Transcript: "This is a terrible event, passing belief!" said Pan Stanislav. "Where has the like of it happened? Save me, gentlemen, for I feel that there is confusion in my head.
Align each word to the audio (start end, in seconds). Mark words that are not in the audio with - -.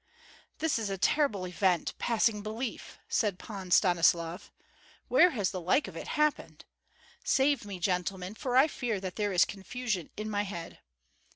"This 0.57 0.79
is 0.79 0.89
a 0.89 0.97
terrible 0.97 1.45
event, 1.45 1.93
passing 1.99 2.41
belief!" 2.41 2.97
said 3.07 3.37
Pan 3.37 3.69
Stanislav. 3.69 4.51
"Where 5.09 5.29
has 5.29 5.51
the 5.51 5.61
like 5.61 5.87
of 5.87 5.95
it 5.95 6.07
happened? 6.17 6.65
Save 7.23 7.65
me, 7.65 7.77
gentlemen, 7.79 8.33
for 8.33 8.57
I 8.57 8.67
feel 8.67 8.99
that 8.99 9.15
there 9.15 9.31
is 9.31 9.45
confusion 9.45 10.09
in 10.17 10.27
my 10.27 10.41
head. 10.41 10.79